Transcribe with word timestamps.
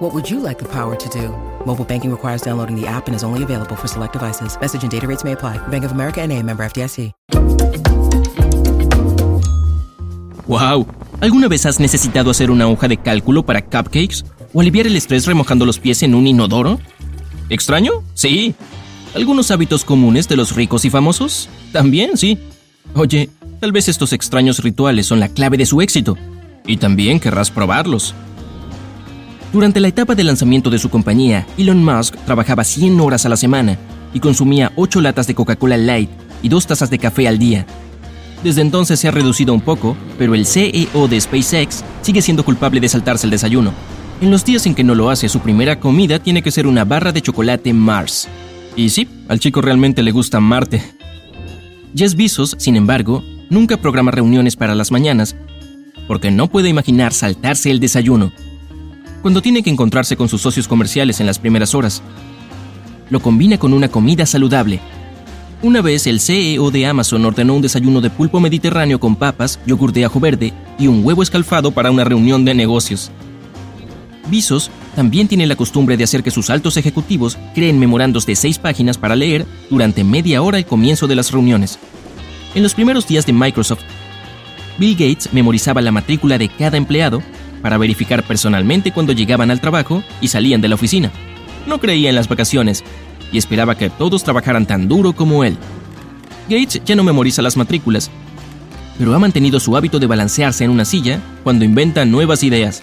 What 0.00 0.14
would 0.14 0.30
you 0.30 0.40
like 0.40 0.58
the 0.58 0.64
power 0.64 0.96
to 0.96 1.08
do? 1.10 1.28
Mobile 1.66 1.84
banking 1.84 2.10
requires 2.10 2.40
downloading 2.40 2.74
the 2.74 2.86
app 2.86 3.06
and 3.06 3.14
is 3.14 3.22
only 3.22 3.42
available 3.42 3.76
for 3.76 3.86
select 3.86 4.14
devices. 4.14 4.58
Message 4.58 4.82
and 4.82 4.90
data 4.90 5.06
rates 5.06 5.24
may 5.24 5.32
apply. 5.32 5.58
Bank 5.68 5.84
of 5.84 5.92
America 5.92 6.26
NA, 6.26 6.40
member 6.40 6.64
FDIC. 6.64 7.12
¡Wow! 10.46 10.86
¿Alguna 11.20 11.48
vez 11.48 11.66
has 11.66 11.78
necesitado 11.78 12.30
hacer 12.30 12.50
una 12.50 12.66
hoja 12.66 12.88
de 12.88 12.96
cálculo 12.96 13.44
para 13.44 13.60
cupcakes 13.60 14.24
o 14.54 14.62
aliviar 14.62 14.86
el 14.86 14.96
estrés 14.96 15.26
remojando 15.26 15.66
los 15.66 15.78
pies 15.78 16.02
en 16.02 16.14
un 16.14 16.26
inodoro? 16.26 16.80
¿Extraño? 17.50 17.92
Sí. 18.14 18.54
¿Algunos 19.14 19.50
hábitos 19.50 19.84
comunes 19.84 20.26
de 20.28 20.36
los 20.36 20.56
ricos 20.56 20.86
y 20.86 20.90
famosos? 20.90 21.50
También, 21.72 22.16
sí. 22.16 22.38
Oye, 22.94 23.28
tal 23.60 23.70
vez 23.70 23.86
estos 23.90 24.14
extraños 24.14 24.60
rituales 24.60 25.04
son 25.04 25.20
la 25.20 25.28
clave 25.28 25.58
de 25.58 25.66
su 25.66 25.82
éxito. 25.82 26.16
Y 26.66 26.78
también 26.78 27.20
querrás 27.20 27.50
probarlos. 27.50 28.14
Durante 29.52 29.80
la 29.80 29.88
etapa 29.88 30.14
de 30.14 30.22
lanzamiento 30.22 30.70
de 30.70 30.78
su 30.78 30.90
compañía, 30.90 31.44
Elon 31.58 31.84
Musk 31.84 32.14
trabajaba 32.24 32.62
100 32.62 33.00
horas 33.00 33.26
a 33.26 33.28
la 33.28 33.36
semana 33.36 33.76
y 34.14 34.20
consumía 34.20 34.70
8 34.76 35.00
latas 35.00 35.26
de 35.26 35.34
Coca-Cola 35.34 35.76
Light 35.76 36.08
y 36.40 36.48
2 36.48 36.68
tazas 36.68 36.88
de 36.88 37.00
café 37.00 37.26
al 37.26 37.38
día. 37.38 37.66
Desde 38.44 38.62
entonces 38.62 39.00
se 39.00 39.08
ha 39.08 39.10
reducido 39.10 39.52
un 39.52 39.60
poco, 39.60 39.96
pero 40.18 40.36
el 40.36 40.46
CEO 40.46 41.08
de 41.08 41.20
SpaceX 41.20 41.84
sigue 42.00 42.22
siendo 42.22 42.44
culpable 42.44 42.78
de 42.78 42.88
saltarse 42.88 43.26
el 43.26 43.32
desayuno. 43.32 43.72
En 44.20 44.30
los 44.30 44.44
días 44.44 44.66
en 44.66 44.74
que 44.76 44.84
no 44.84 44.94
lo 44.94 45.10
hace, 45.10 45.28
su 45.28 45.40
primera 45.40 45.80
comida 45.80 46.20
tiene 46.20 46.42
que 46.42 46.52
ser 46.52 46.68
una 46.68 46.84
barra 46.84 47.10
de 47.10 47.20
chocolate 47.20 47.72
Mars. 47.72 48.28
Y 48.76 48.90
sí, 48.90 49.08
al 49.28 49.40
chico 49.40 49.60
realmente 49.60 50.04
le 50.04 50.12
gusta 50.12 50.38
Marte. 50.38 50.80
Jess 51.96 52.14
Bezos, 52.14 52.54
sin 52.56 52.76
embargo, 52.76 53.24
nunca 53.50 53.76
programa 53.78 54.12
reuniones 54.12 54.54
para 54.54 54.76
las 54.76 54.92
mañanas, 54.92 55.34
porque 56.06 56.30
no 56.30 56.46
puede 56.46 56.68
imaginar 56.68 57.12
saltarse 57.12 57.72
el 57.72 57.80
desayuno. 57.80 58.30
Cuando 59.22 59.42
tiene 59.42 59.62
que 59.62 59.70
encontrarse 59.70 60.16
con 60.16 60.28
sus 60.28 60.40
socios 60.40 60.66
comerciales 60.66 61.20
en 61.20 61.26
las 61.26 61.38
primeras 61.38 61.74
horas, 61.74 62.02
lo 63.10 63.20
combina 63.20 63.58
con 63.58 63.72
una 63.72 63.88
comida 63.88 64.24
saludable, 64.24 64.80
una 65.62 65.82
vez 65.82 66.06
el 66.06 66.20
CEO 66.20 66.70
de 66.70 66.86
Amazon 66.86 67.22
ordenó 67.26 67.54
un 67.54 67.60
desayuno 67.60 68.00
de 68.00 68.08
pulpo 68.08 68.40
mediterráneo 68.40 68.98
con 68.98 69.14
papas, 69.14 69.60
yogur 69.66 69.92
de 69.92 70.06
ajo 70.06 70.18
verde 70.18 70.54
y 70.78 70.86
un 70.86 71.04
huevo 71.04 71.22
escalfado 71.22 71.70
para 71.70 71.90
una 71.90 72.02
reunión 72.02 72.46
de 72.46 72.54
negocios. 72.54 73.10
Visos 74.30 74.70
también 74.96 75.28
tiene 75.28 75.46
la 75.46 75.56
costumbre 75.56 75.98
de 75.98 76.04
hacer 76.04 76.22
que 76.22 76.30
sus 76.30 76.48
altos 76.48 76.78
ejecutivos 76.78 77.36
creen 77.54 77.78
memorandos 77.78 78.24
de 78.24 78.36
seis 78.36 78.58
páginas 78.58 78.96
para 78.96 79.16
leer 79.16 79.44
durante 79.68 80.02
media 80.02 80.40
hora 80.40 80.56
al 80.56 80.64
comienzo 80.64 81.06
de 81.06 81.16
las 81.16 81.30
reuniones. 81.30 81.78
En 82.54 82.62
los 82.62 82.72
primeros 82.72 83.06
días 83.06 83.26
de 83.26 83.34
Microsoft, 83.34 83.82
Bill 84.78 84.94
Gates 84.94 85.30
memorizaba 85.34 85.82
la 85.82 85.92
matrícula 85.92 86.38
de 86.38 86.48
cada 86.48 86.78
empleado 86.78 87.22
para 87.62 87.78
verificar 87.78 88.22
personalmente 88.22 88.92
cuando 88.92 89.12
llegaban 89.12 89.50
al 89.50 89.60
trabajo 89.60 90.02
y 90.20 90.28
salían 90.28 90.60
de 90.60 90.68
la 90.68 90.74
oficina. 90.74 91.10
No 91.66 91.78
creía 91.78 92.08
en 92.08 92.16
las 92.16 92.28
vacaciones 92.28 92.84
y 93.32 93.38
esperaba 93.38 93.76
que 93.76 93.90
todos 93.90 94.24
trabajaran 94.24 94.66
tan 94.66 94.88
duro 94.88 95.12
como 95.12 95.44
él. 95.44 95.56
Gates 96.48 96.82
ya 96.84 96.96
no 96.96 97.04
memoriza 97.04 97.42
las 97.42 97.56
matrículas, 97.56 98.10
pero 98.98 99.14
ha 99.14 99.18
mantenido 99.18 99.60
su 99.60 99.76
hábito 99.76 99.98
de 99.98 100.06
balancearse 100.06 100.64
en 100.64 100.70
una 100.70 100.84
silla 100.84 101.20
cuando 101.42 101.64
inventa 101.64 102.04
nuevas 102.04 102.42
ideas. 102.42 102.82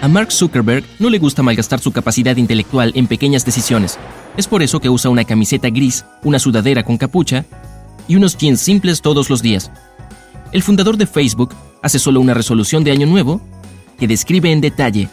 A 0.00 0.08
Mark 0.08 0.32
Zuckerberg 0.32 0.84
no 0.98 1.10
le 1.10 1.18
gusta 1.18 1.42
malgastar 1.42 1.80
su 1.80 1.92
capacidad 1.92 2.36
intelectual 2.36 2.92
en 2.94 3.06
pequeñas 3.06 3.44
decisiones. 3.44 3.98
Es 4.36 4.46
por 4.46 4.62
eso 4.62 4.80
que 4.80 4.90
usa 4.90 5.10
una 5.10 5.24
camiseta 5.24 5.70
gris, 5.70 6.04
una 6.22 6.38
sudadera 6.38 6.82
con 6.82 6.96
capucha 6.96 7.44
y 8.06 8.16
unos 8.16 8.36
jeans 8.36 8.60
simples 8.60 9.00
todos 9.00 9.30
los 9.30 9.42
días. 9.42 9.70
El 10.52 10.62
fundador 10.62 10.96
de 10.96 11.06
Facebook 11.06 11.54
hace 11.82 11.98
solo 11.98 12.20
una 12.20 12.34
resolución 12.34 12.84
de 12.84 12.92
año 12.92 13.06
nuevo 13.06 13.40
que 13.98 14.08
describe 14.08 14.50
en 14.50 14.60
detalle. 14.60 15.08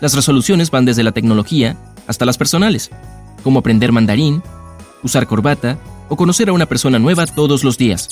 Las 0.00 0.14
resoluciones 0.14 0.70
van 0.70 0.84
desde 0.84 1.02
la 1.02 1.12
tecnología 1.12 1.76
hasta 2.06 2.24
las 2.24 2.38
personales 2.38 2.90
como 3.44 3.60
aprender 3.60 3.92
mandarín, 3.92 4.42
usar 5.04 5.28
corbata 5.28 5.78
o 6.08 6.16
conocer 6.16 6.48
a 6.48 6.52
una 6.52 6.66
persona 6.66 6.98
nueva 6.98 7.26
todos 7.26 7.62
los 7.62 7.78
días. 7.78 8.08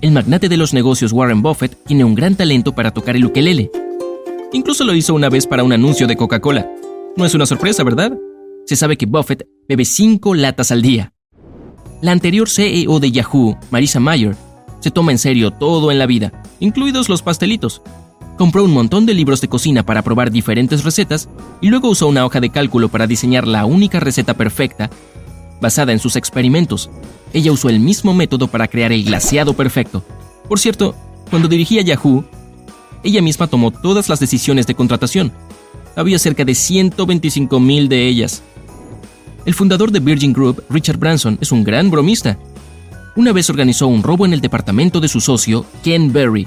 El 0.00 0.12
magnate 0.12 0.48
de 0.48 0.56
los 0.56 0.72
negocios 0.72 1.12
Warren 1.12 1.42
Buffett 1.42 1.76
tiene 1.84 2.04
un 2.04 2.14
gran 2.14 2.36
talento 2.36 2.72
para 2.72 2.92
tocar 2.92 3.16
el 3.16 3.26
ukelele. 3.26 3.70
Incluso 4.52 4.84
lo 4.84 4.94
hizo 4.94 5.14
una 5.14 5.28
vez 5.28 5.46
para 5.46 5.64
un 5.64 5.72
anuncio 5.72 6.06
de 6.06 6.16
Coca-Cola. 6.16 6.70
No 7.16 7.24
es 7.24 7.34
una 7.34 7.46
sorpresa, 7.46 7.82
¿verdad? 7.84 8.12
Se 8.66 8.76
sabe 8.76 8.96
que 8.96 9.06
Buffett 9.06 9.46
bebe 9.68 9.84
5 9.84 10.34
latas 10.34 10.70
al 10.70 10.82
día. 10.82 11.12
La 12.00 12.12
anterior 12.12 12.48
CEO 12.48 13.00
de 13.00 13.10
Yahoo, 13.10 13.58
Marisa 13.70 14.00
Mayer, 14.00 14.36
se 14.80 14.90
toma 14.90 15.12
en 15.12 15.18
serio 15.18 15.52
todo 15.52 15.90
en 15.92 15.98
la 15.98 16.06
vida, 16.06 16.32
incluidos 16.58 17.08
los 17.08 17.22
pastelitos, 17.22 17.82
compró 18.36 18.64
un 18.64 18.72
montón 18.72 19.06
de 19.06 19.14
libros 19.14 19.40
de 19.40 19.48
cocina 19.48 19.82
para 19.82 20.02
probar 20.02 20.30
diferentes 20.30 20.84
recetas 20.84 21.28
y 21.60 21.68
luego 21.68 21.88
usó 21.88 22.08
una 22.08 22.24
hoja 22.24 22.40
de 22.40 22.50
cálculo 22.50 22.88
para 22.88 23.06
diseñar 23.06 23.46
la 23.46 23.64
única 23.66 24.00
receta 24.00 24.34
perfecta 24.34 24.90
basada 25.60 25.92
en 25.92 25.98
sus 25.98 26.16
experimentos. 26.16 26.90
Ella 27.32 27.52
usó 27.52 27.68
el 27.68 27.80
mismo 27.80 28.12
método 28.12 28.48
para 28.48 28.68
crear 28.68 28.92
el 28.92 29.04
glaseado 29.04 29.54
perfecto. 29.54 30.04
Por 30.48 30.58
cierto, 30.58 30.94
cuando 31.30 31.48
dirigía 31.48 31.82
Yahoo, 31.82 32.24
ella 33.02 33.22
misma 33.22 33.46
tomó 33.46 33.70
todas 33.70 34.08
las 34.08 34.20
decisiones 34.20 34.66
de 34.66 34.74
contratación. 34.74 35.32
Había 35.96 36.18
cerca 36.18 36.44
de 36.44 36.54
125 36.54 37.60
mil 37.60 37.88
de 37.88 38.06
ellas. 38.06 38.42
El 39.44 39.54
fundador 39.54 39.90
de 39.90 40.00
Virgin 40.00 40.32
Group, 40.32 40.62
Richard 40.68 40.98
Branson, 40.98 41.38
es 41.40 41.52
un 41.52 41.64
gran 41.64 41.90
bromista. 41.90 42.38
Una 43.16 43.32
vez 43.32 43.50
organizó 43.50 43.88
un 43.88 44.02
robo 44.02 44.24
en 44.24 44.32
el 44.32 44.40
departamento 44.40 45.00
de 45.00 45.08
su 45.08 45.20
socio, 45.20 45.66
Ken 45.82 46.12
Berry, 46.12 46.46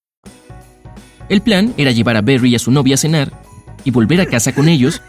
El 1.31 1.41
plan 1.41 1.73
era 1.77 1.91
llevar 1.91 2.17
a 2.17 2.21
Berry 2.21 2.49
y 2.49 2.55
a 2.55 2.59
su 2.59 2.71
novia 2.71 2.95
a 2.95 2.97
cenar 2.97 3.31
y 3.85 3.91
volver 3.91 4.19
a 4.19 4.25
casa 4.25 4.53
con 4.53 4.67
ellos, 4.67 5.01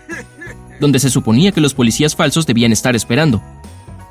donde 0.78 1.00
se 1.00 1.10
suponía 1.10 1.50
que 1.50 1.60
los 1.60 1.74
policías 1.74 2.14
falsos 2.14 2.46
debían 2.46 2.70
estar 2.70 2.94
esperando. 2.94 3.42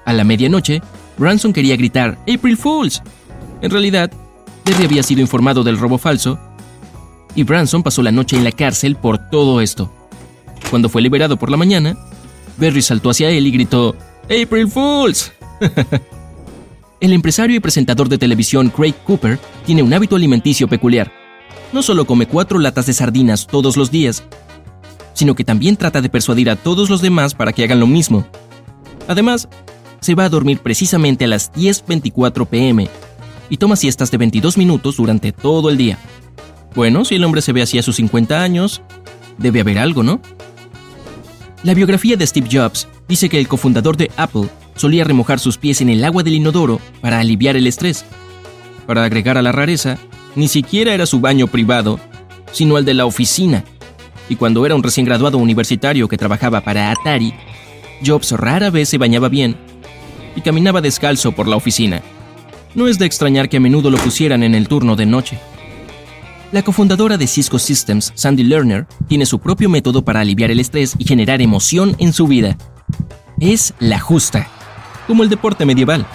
A 0.04 0.12
la 0.12 0.26
medianoche, 0.26 0.82
Branson 1.18 1.54
quería 1.54 1.78
gritar 1.78 2.20
April 2.28 2.58
Fools. 2.58 3.02
En 3.62 3.72
realidad, 3.72 4.12
Berry 4.66 4.84
había 4.84 5.04
sido 5.04 5.22
informado 5.22 5.64
del 5.64 5.78
robo 5.78 5.98
falso 5.98 6.38
y 7.34 7.44
Branson 7.44 7.82
pasó 7.82 8.04
la 8.04 8.12
noche 8.12 8.36
en 8.36 8.44
la 8.44 8.52
cárcel 8.52 8.98
por 8.98 9.30
todo 9.30 9.62
esto. 9.62 9.90
Cuando 10.70 10.90
fue 10.90 11.02
liberado 11.02 11.38
por 11.38 11.50
la 11.50 11.56
mañana, 11.56 11.96
Berry 12.58 12.82
saltó 12.82 13.12
hacia 13.12 13.30
él 13.30 13.48
y 13.48 13.52
gritó 13.52 13.96
April 14.26 14.68
Fools. 14.68 15.32
El 17.00 17.14
empresario 17.14 17.56
y 17.56 17.62
presentador 17.62 18.10
de 18.10 18.18
televisión 18.18 18.70
Craig 18.70 18.96
Cooper 19.06 19.40
tiene 19.66 19.82
un 19.82 19.94
hábito 19.94 20.18
alimenticio 20.18 20.68
peculiar 20.68 21.21
no 21.74 21.82
solo 21.82 22.06
come 22.06 22.28
cuatro 22.28 22.60
latas 22.60 22.86
de 22.86 22.94
sardinas 22.94 23.48
todos 23.48 23.78
los 23.78 23.92
días, 23.92 24.24
sino 25.14 25.36
que 25.36 25.44
también 25.44 25.78
trata 25.78 26.02
de 26.02 26.10
persuadir 26.10 26.50
a 26.50 26.56
todos 26.56 26.90
los 26.90 27.02
demás 27.02 27.34
para 27.34 27.54
que 27.54 27.64
hagan 27.64 27.80
lo 27.80 27.88
mismo. 27.88 28.26
Además, 29.08 29.48
se 30.00 30.16
va 30.16 30.26
a 30.26 30.30
dormir 30.30 30.60
precisamente 30.60 31.26
a 31.26 31.28
las 31.28 31.52
10.24 31.54 32.48
pm 32.48 32.90
y 33.50 33.58
toma 33.58 33.76
siestas 33.76 34.12
de 34.12 34.18
22 34.18 34.58
minutos 34.58 34.98
durante 34.98 35.32
todo 35.32 35.70
el 35.70 35.78
día. 35.78 35.98
Bueno, 36.74 37.06
si 37.06 37.16
el 37.16 37.24
hombre 37.24 37.42
se 37.42 37.54
ve 37.54 37.62
así 37.62 37.78
a 37.78 37.84
sus 37.84 37.98
50 37.98 38.42
años, 38.42 38.82
debe 39.38 39.60
haber 39.60 39.78
algo, 39.78 40.04
¿no? 40.04 40.22
La 41.64 41.74
biografía 41.74 42.18
de 42.18 42.26
Steve 42.26 42.50
Jobs 42.52 42.88
dice 43.08 43.30
que 43.30 43.40
el 43.40 43.48
cofundador 43.48 43.98
de 43.98 44.10
Apple 44.18 44.50
solía 44.76 45.04
remojar 45.04 45.40
sus 45.40 45.58
pies 45.58 45.82
en 45.82 45.90
el 45.90 46.04
agua 46.04 46.24
del 46.24 46.36
inodoro 46.36 46.80
para 47.02 47.20
aliviar 47.20 47.56
el 47.56 47.68
estrés. 47.68 48.06
Para 48.88 49.04
agregar 49.04 49.38
a 49.38 49.42
la 49.44 49.52
rareza, 49.52 49.98
ni 50.36 50.48
siquiera 50.48 50.94
era 50.94 51.06
su 51.06 51.20
baño 51.20 51.48
privado, 51.48 52.00
sino 52.52 52.78
el 52.78 52.86
de 52.86 52.94
la 52.94 53.06
oficina. 53.06 53.64
Y 54.30 54.36
cuando 54.36 54.66
era 54.66 54.76
un 54.76 54.84
recién 54.84 55.06
graduado 55.06 55.38
universitario 55.38 56.08
que 56.08 56.18
trabajaba 56.18 56.62
para 56.62 56.92
Atari, 56.92 57.34
Jobs 58.06 58.32
rara 58.32 58.70
vez 58.70 58.90
se 58.90 58.98
bañaba 58.98 59.30
bien 59.30 59.58
y 60.36 60.42
caminaba 60.42 60.82
descalzo 60.82 61.34
por 61.34 61.48
la 61.48 61.56
oficina. 61.56 62.02
No 62.74 62.88
es 62.88 62.98
de 62.98 63.06
extrañar 63.06 63.50
que 63.50 63.58
a 63.58 63.60
menudo 63.60 63.90
lo 63.92 63.98
pusieran 63.98 64.44
en 64.44 64.56
el 64.56 64.68
turno 64.68 64.96
de 64.96 65.06
noche. 65.06 65.38
La 66.52 66.64
cofundadora 66.64 67.18
de 67.18 67.28
Cisco 67.28 67.60
Systems, 67.60 68.12
Sandy 68.16 68.44
Lerner, 68.44 68.86
tiene 69.08 69.26
su 69.26 69.40
propio 69.40 69.70
método 69.70 70.04
para 70.04 70.22
aliviar 70.22 70.52
el 70.52 70.60
estrés 70.60 70.96
y 70.98 71.06
generar 71.06 71.42
emoción 71.42 71.96
en 71.98 72.14
su 72.14 72.28
vida. 72.28 72.58
Es 73.40 73.74
la 73.80 74.00
justa, 74.00 74.48
como 75.08 75.24
el 75.24 75.30
deporte 75.30 75.66
medieval. 75.66 76.06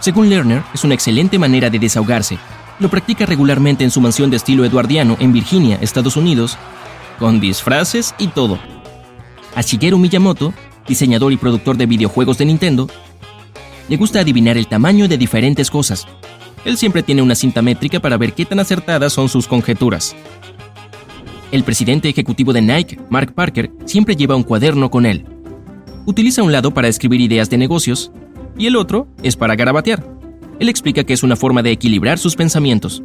Según 0.00 0.28
Lerner, 0.28 0.62
es 0.74 0.84
una 0.84 0.94
excelente 0.94 1.38
manera 1.38 1.70
de 1.70 1.78
desahogarse. 1.78 2.38
Lo 2.80 2.88
practica 2.88 3.26
regularmente 3.26 3.82
en 3.82 3.90
su 3.90 4.00
mansión 4.00 4.30
de 4.30 4.36
estilo 4.36 4.64
eduardiano 4.64 5.16
en 5.18 5.32
Virginia, 5.32 5.78
Estados 5.80 6.16
Unidos, 6.16 6.56
con 7.18 7.40
disfraces 7.40 8.14
y 8.18 8.28
todo. 8.28 8.58
A 9.56 9.62
Shigeru 9.62 9.98
Miyamoto, 9.98 10.54
diseñador 10.86 11.32
y 11.32 11.36
productor 11.36 11.76
de 11.76 11.86
videojuegos 11.86 12.38
de 12.38 12.44
Nintendo, 12.44 12.88
le 13.88 13.96
gusta 13.96 14.20
adivinar 14.20 14.56
el 14.56 14.68
tamaño 14.68 15.08
de 15.08 15.18
diferentes 15.18 15.70
cosas. 15.70 16.06
Él 16.64 16.76
siempre 16.76 17.02
tiene 17.02 17.22
una 17.22 17.34
cinta 17.34 17.62
métrica 17.62 17.98
para 17.98 18.16
ver 18.16 18.34
qué 18.34 18.44
tan 18.44 18.60
acertadas 18.60 19.12
son 19.12 19.28
sus 19.28 19.48
conjeturas. 19.48 20.14
El 21.50 21.64
presidente 21.64 22.08
ejecutivo 22.08 22.52
de 22.52 22.60
Nike, 22.60 23.00
Mark 23.08 23.34
Parker, 23.34 23.72
siempre 23.86 24.14
lleva 24.14 24.36
un 24.36 24.42
cuaderno 24.42 24.90
con 24.90 25.06
él. 25.06 25.24
Utiliza 26.04 26.42
un 26.42 26.52
lado 26.52 26.72
para 26.72 26.88
escribir 26.88 27.20
ideas 27.20 27.50
de 27.50 27.58
negocios 27.58 28.12
y 28.56 28.66
el 28.66 28.76
otro 28.76 29.08
es 29.22 29.34
para 29.34 29.56
garabatear. 29.56 30.17
Él 30.58 30.68
explica 30.68 31.04
que 31.04 31.12
es 31.12 31.22
una 31.22 31.36
forma 31.36 31.62
de 31.62 31.70
equilibrar 31.70 32.18
sus 32.18 32.34
pensamientos. 32.34 33.02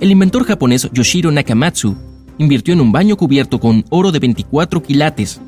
El 0.00 0.10
inventor 0.10 0.44
japonés 0.44 0.88
Yoshiro 0.92 1.30
Nakamatsu 1.30 1.94
invirtió 2.38 2.74
en 2.74 2.80
un 2.80 2.90
baño 2.90 3.16
cubierto 3.16 3.60
con 3.60 3.84
oro 3.90 4.10
de 4.12 4.18
24 4.18 4.82
quilates. 4.82 5.40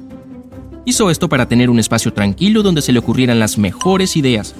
Hizo 0.85 1.11
esto 1.11 1.29
para 1.29 1.49
tener 1.49 1.71
un 1.71 1.79
espacio 1.79 2.13
tranquilo 2.13 2.63
donde 2.63 2.83
se 2.83 2.93
le 2.93 2.99
ocurrieran 2.99 3.39
las 3.39 3.59
mejores 3.59 4.17
ideas. 4.17 4.55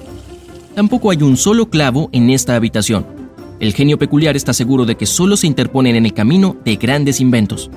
Tampoco 0.75 1.11
hay 1.11 1.21
un 1.23 1.37
solo 1.37 1.69
clavo 1.69 2.09
en 2.11 2.29
esta 2.29 2.55
habitación. 2.55 3.05
El 3.59 3.73
genio 3.73 3.97
peculiar 3.97 4.35
está 4.35 4.53
seguro 4.53 4.85
de 4.85 4.97
que 4.97 5.05
solo 5.05 5.37
se 5.37 5.47
interponen 5.47 5.95
en 5.95 6.05
el 6.05 6.13
camino 6.13 6.57
de 6.65 6.75
grandes 6.75 7.21
inventos. 7.21 7.71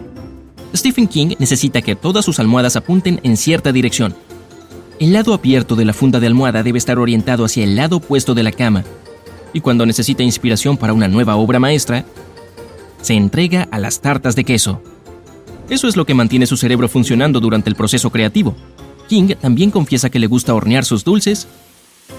Stephen 0.74 1.06
King 1.06 1.34
necesita 1.38 1.80
que 1.82 1.96
todas 1.96 2.24
sus 2.24 2.38
almohadas 2.40 2.76
apunten 2.76 3.20
en 3.22 3.36
cierta 3.36 3.72
dirección. 3.72 4.14
El 5.00 5.14
lado 5.14 5.32
abierto 5.32 5.76
de 5.76 5.86
la 5.86 5.94
funda 5.94 6.20
de 6.20 6.26
almohada 6.26 6.62
debe 6.62 6.76
estar 6.76 6.98
orientado 6.98 7.46
hacia 7.46 7.64
el 7.64 7.74
lado 7.74 7.96
opuesto 7.96 8.34
de 8.34 8.42
la 8.42 8.52
cama. 8.52 8.84
Y 9.54 9.62
cuando 9.62 9.86
necesita 9.86 10.22
inspiración 10.22 10.76
para 10.76 10.92
una 10.92 11.08
nueva 11.08 11.36
obra 11.36 11.58
maestra, 11.58 12.04
se 13.00 13.14
entrega 13.14 13.66
a 13.70 13.78
las 13.78 14.02
tartas 14.02 14.36
de 14.36 14.44
queso. 14.44 14.82
Eso 15.70 15.88
es 15.88 15.96
lo 15.96 16.04
que 16.04 16.12
mantiene 16.12 16.44
su 16.44 16.58
cerebro 16.58 16.86
funcionando 16.86 17.40
durante 17.40 17.70
el 17.70 17.76
proceso 17.76 18.10
creativo. 18.10 18.54
King 19.08 19.34
también 19.40 19.70
confiesa 19.70 20.10
que 20.10 20.18
le 20.18 20.26
gusta 20.26 20.52
hornear 20.52 20.84
sus 20.84 21.02
dulces 21.02 21.48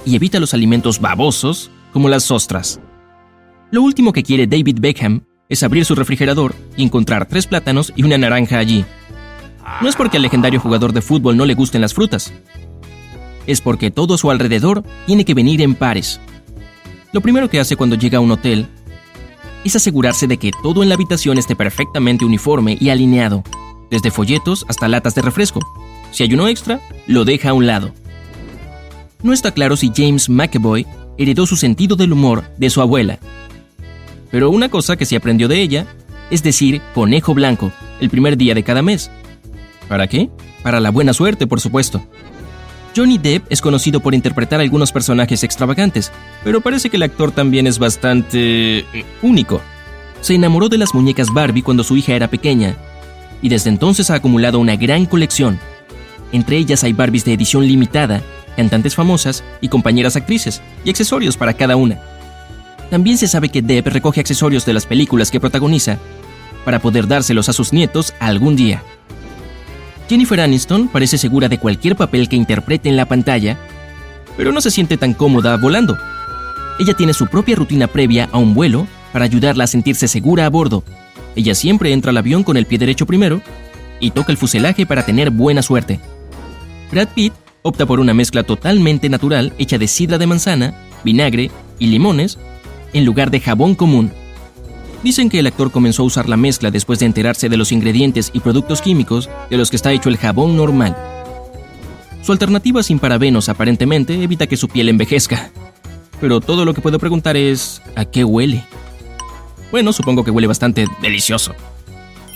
y 0.04 0.16
evita 0.16 0.40
los 0.40 0.56
alimentos 0.56 1.00
babosos 1.00 1.70
como 1.94 2.10
las 2.10 2.32
ostras. 2.32 2.80
Lo 3.70 3.84
último 3.84 4.12
que 4.12 4.24
quiere 4.24 4.48
David 4.48 4.80
Beckham 4.82 5.22
es 5.50 5.62
abrir 5.62 5.86
su 5.86 5.94
refrigerador 5.94 6.56
y 6.76 6.82
encontrar 6.82 7.28
tres 7.28 7.46
plátanos 7.46 7.94
y 7.96 8.02
una 8.02 8.18
naranja 8.18 8.58
allí. 8.58 8.86
No 9.82 9.88
es 9.88 9.96
porque 9.96 10.18
al 10.18 10.24
legendario 10.24 10.60
jugador 10.60 10.94
de 10.94 11.04
fútbol 11.04 11.38
no 11.38 11.46
le 11.46 11.54
gusten 11.54 11.82
las 11.82 11.94
frutas, 11.94 12.34
es 13.48 13.62
porque 13.62 13.92
todo 13.92 14.18
su 14.18 14.32
alrededor 14.32 14.84
tiene 15.06 15.26
que 15.26 15.34
venir 15.34 15.62
en 15.62 15.76
pares. 15.76 16.20
Lo 17.12 17.22
primero 17.22 17.50
que 17.50 17.60
hace 17.60 17.76
cuando 17.76 17.96
llega 17.96 18.18
a 18.18 18.22
un 18.22 18.32
hotel 18.32 18.68
es 19.64 19.76
asegurarse 19.76 20.28
de 20.28 20.38
que 20.38 20.52
todo 20.64 20.82
en 20.84 20.90
la 20.90 20.96
habitación 20.96 21.38
esté 21.38 21.56
perfectamente 21.56 22.26
uniforme 22.26 22.78
y 22.80 22.90
alineado, 22.90 23.44
desde 23.90 24.12
folletos 24.12 24.66
hasta 24.68 24.88
latas 24.88 25.16
de 25.16 25.22
refresco. 25.22 25.60
Si 26.12 26.24
hay 26.24 26.34
uno 26.34 26.48
extra, 26.48 26.82
lo 27.08 27.26
deja 27.26 27.50
a 27.50 27.54
un 27.54 27.68
lado. 27.68 27.94
No 29.24 29.34
está 29.34 29.52
claro 29.52 29.78
si 29.78 29.92
James 29.96 30.30
McAvoy 30.30 30.88
heredó 31.18 31.46
su 31.46 31.56
sentido 31.56 31.96
del 31.96 32.14
humor 32.14 32.44
de 32.58 32.70
su 32.70 32.82
abuela. 32.82 33.20
Pero 34.32 34.50
una 34.50 34.70
cosa 34.70 34.96
que 34.96 35.06
se 35.06 35.16
aprendió 35.16 35.48
de 35.48 35.62
ella 35.62 35.86
es 36.32 36.42
decir 36.42 36.82
conejo 36.96 37.34
blanco 37.34 37.72
el 38.00 38.10
primer 38.10 38.38
día 38.38 38.56
de 38.56 38.64
cada 38.64 38.82
mes. 38.82 39.12
¿Para 39.88 40.08
qué? 40.08 40.30
Para 40.64 40.80
la 40.80 40.90
buena 40.90 41.14
suerte, 41.14 41.46
por 41.46 41.60
supuesto. 41.60 42.02
Johnny 42.96 43.18
Depp 43.18 43.46
es 43.50 43.62
conocido 43.62 44.02
por 44.02 44.14
interpretar 44.14 44.60
algunos 44.60 44.92
personajes 44.92 45.44
extravagantes, 45.44 46.12
pero 46.44 46.62
parece 46.62 46.90
que 46.90 46.98
el 46.98 47.04
actor 47.04 47.32
también 47.32 47.66
es 47.68 47.80
bastante 47.80 48.80
eh, 48.80 49.06
único. 49.22 49.62
Se 50.20 50.36
enamoró 50.36 50.68
de 50.68 50.78
las 50.78 50.94
muñecas 50.94 51.30
Barbie 51.34 51.64
cuando 51.64 51.84
su 51.84 51.96
hija 51.96 52.14
era 52.14 52.28
pequeña, 52.28 52.76
y 53.42 53.50
desde 53.50 53.70
entonces 53.70 54.12
ha 54.12 54.16
acumulado 54.16 54.60
una 54.60 54.76
gran 54.76 55.06
colección. 55.06 55.60
Entre 56.32 56.58
ellas 56.58 56.84
hay 56.84 56.94
Barbies 56.94 57.26
de 57.26 57.34
edición 57.34 57.66
limitada, 57.66 58.22
cantantes 58.56 58.96
famosas 58.96 59.44
y 59.62 59.70
compañeras 59.70 60.16
actrices, 60.16 60.62
y 60.84 60.90
accesorios 60.90 61.38
para 61.38 61.54
cada 61.54 61.78
una. 61.78 62.00
También 62.90 63.18
se 63.18 63.28
sabe 63.28 63.50
que 63.50 63.62
Depp 63.62 63.88
recoge 63.88 64.20
accesorios 64.20 64.66
de 64.66 64.74
las 64.74 64.86
películas 64.86 65.32
que 65.32 65.40
protagoniza 65.40 65.98
para 66.66 66.80
poder 66.80 67.08
dárselos 67.08 67.48
a 67.48 67.54
sus 67.54 67.72
nietos 67.72 68.14
algún 68.20 68.56
día. 68.56 68.84
Jennifer 70.12 70.42
Aniston 70.42 70.90
parece 70.90 71.18
segura 71.18 71.48
de 71.48 71.58
cualquier 71.58 71.96
papel 71.96 72.28
que 72.28 72.36
interprete 72.36 72.90
en 72.90 72.98
la 72.98 73.06
pantalla, 73.06 73.58
pero 74.36 74.52
no 74.52 74.60
se 74.60 74.70
siente 74.70 74.98
tan 74.98 75.14
cómoda 75.14 75.56
volando. 75.56 75.98
Ella 76.82 76.94
tiene 76.96 77.14
su 77.14 77.28
propia 77.28 77.56
rutina 77.56 77.88
previa 77.88 78.28
a 78.34 78.38
un 78.38 78.54
vuelo 78.54 78.88
para 79.14 79.24
ayudarla 79.24 79.64
a 79.64 79.68
sentirse 79.68 80.10
segura 80.10 80.46
a 80.46 80.50
bordo. 80.50 80.84
Ella 81.38 81.56
siempre 81.56 81.94
entra 81.94 82.10
al 82.10 82.18
avión 82.18 82.44
con 82.44 82.58
el 82.58 82.66
pie 82.66 82.78
derecho 82.78 83.06
primero 83.06 83.42
y 84.02 84.12
toca 84.12 84.34
el 84.34 84.38
fuselaje 84.38 84.86
para 84.86 85.06
tener 85.06 85.30
buena 85.30 85.62
suerte. 85.62 86.02
Brad 86.92 87.08
Pitt 87.16 87.32
opta 87.62 87.86
por 87.86 88.02
una 88.02 88.14
mezcla 88.14 88.44
totalmente 88.44 89.08
natural 89.08 89.54
hecha 89.60 89.78
de 89.78 89.88
sidra 89.88 90.18
de 90.18 90.28
manzana, 90.28 90.74
vinagre 91.06 91.52
y 91.80 91.88
limones 91.88 92.38
en 92.92 93.06
lugar 93.06 93.32
de 93.32 93.40
jabón 93.40 93.76
común. 93.76 94.12
Dicen 95.04 95.30
que 95.30 95.40
el 95.40 95.48
actor 95.48 95.72
comenzó 95.72 96.04
a 96.04 96.06
usar 96.06 96.30
la 96.30 96.38
mezcla 96.38 96.70
después 96.70 97.00
de 97.00 97.08
enterarse 97.08 97.50
de 97.50 97.58
los 97.58 97.72
ingredientes 97.72 98.30
y 98.34 98.40
productos 98.40 98.82
químicos 98.82 99.30
de 99.50 99.58
los 99.58 99.72
que 99.72 99.76
está 99.76 99.92
hecho 99.92 100.10
el 100.10 100.18
jabón 100.18 100.56
normal. 100.56 100.96
Su 102.22 102.32
alternativa 102.32 102.84
sin 102.84 103.00
parabenos 103.00 103.50
aparentemente 103.50 104.22
evita 104.22 104.46
que 104.46 104.58
su 104.58 104.68
piel 104.68 104.90
envejezca. 104.90 105.50
Pero 106.20 106.40
todo 106.40 106.66
lo 106.66 106.76
que 106.76 106.82
puedo 106.82 107.00
preguntar 107.00 107.36
es 107.36 107.82
¿a 107.96 108.06
qué 108.06 108.24
huele? 108.24 108.64
Bueno, 109.72 109.92
supongo 109.92 110.24
que 110.24 110.30
huele 110.30 110.48
bastante 110.48 110.86
delicioso. 111.02 111.56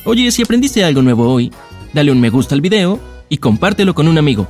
Oye, 0.04 0.32
si 0.32 0.42
aprendiste 0.42 0.84
algo 0.84 1.04
nuevo 1.04 1.32
hoy, 1.32 1.52
dale 1.94 2.12
un 2.12 2.20
me 2.20 2.32
gusta 2.32 2.56
al 2.56 2.62
video 2.62 3.00
y 3.30 3.38
compártelo 3.38 3.94
con 3.94 4.08
un 4.08 4.18
amigo. 4.18 4.48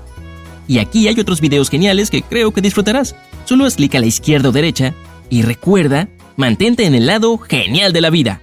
Y 0.70 0.78
aquí 0.78 1.10
hay 1.10 1.20
otros 1.20 1.42
videos 1.42 1.70
geniales 1.70 2.10
que 2.10 2.22
creo 2.22 2.52
que 2.52 2.62
disfrutarás. 2.62 3.14
Solo 3.44 3.66
haz 3.66 3.76
clic 3.76 3.94
a 3.96 4.00
la 4.00 4.06
izquierda 4.06 4.50
o 4.50 4.52
derecha 4.54 4.94
y 5.30 5.42
recuerda 5.42 6.08
Mantente 6.36 6.86
en 6.86 6.96
el 6.96 7.06
lado 7.06 7.38
genial 7.38 7.94
de 7.94 8.02
la 8.02 8.10
vida. 8.10 8.42